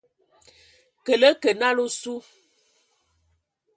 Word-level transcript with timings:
Ngǝ 0.99 1.13
lǝ 1.21 1.29
kǝ 1.41 1.51
nalǝ 1.59 1.83
a 1.85 1.89
osu, 1.93 2.15